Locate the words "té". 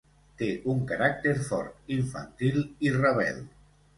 0.41-0.45